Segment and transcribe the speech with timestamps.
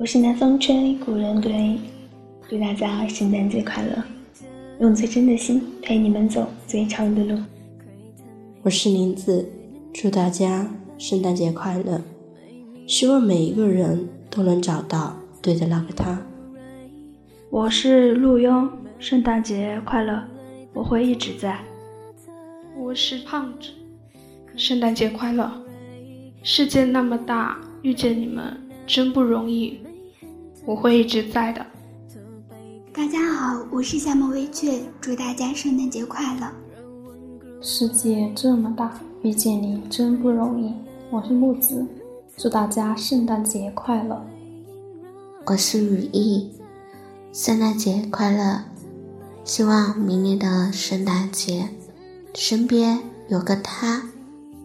[0.00, 1.76] 我是南风吹，古人对，
[2.48, 4.00] 祝大家圣诞节快乐！
[4.78, 7.36] 用最真的心陪你们走最长的路。
[8.62, 9.50] 我是林子，
[9.92, 12.00] 祝大家圣诞节快乐！
[12.86, 16.22] 希望每一个人都能找到对的那个他。
[17.50, 20.22] 我是陆庸，圣诞节快乐！
[20.72, 21.58] 我会一直在。
[22.76, 23.70] 我是胖子，
[24.56, 25.50] 圣诞节快乐！
[26.44, 28.56] 世界那么大，遇见你们
[28.88, 29.78] 真不容易，
[30.64, 31.64] 我会一直在的。
[32.90, 36.50] 大家好，我是夏末微雀，祝大家圣诞节快乐！
[37.60, 40.72] 世界这么大，遇见你真不容易，
[41.10, 41.86] 我是木子，
[42.38, 44.18] 祝大家圣诞节快乐！
[45.44, 46.50] 我是雨意，
[47.30, 48.64] 圣诞节快乐！
[49.44, 51.68] 希望明年的圣诞节，
[52.34, 52.98] 身边
[53.28, 54.02] 有个他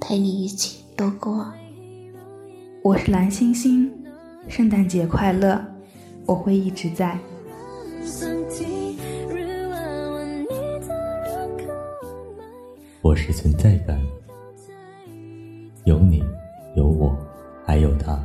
[0.00, 1.52] 陪你一起度过。
[2.82, 3.92] 我是蓝星星，
[4.48, 5.64] 圣诞节快乐！
[6.26, 7.18] 我会一直在。
[13.00, 13.98] 我是存在感，
[15.84, 16.22] 有你，
[16.76, 17.16] 有我，
[17.64, 18.22] 还有他。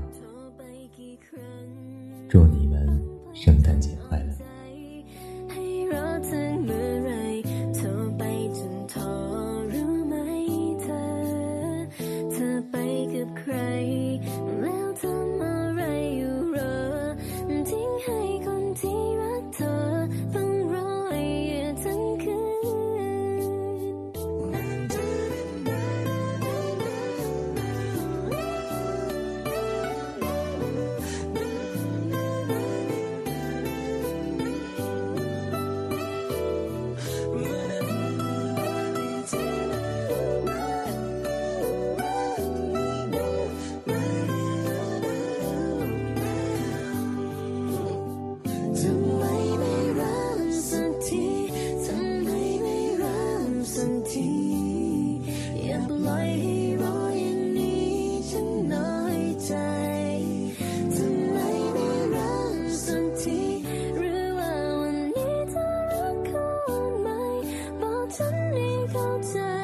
[68.94, 69.57] 都在。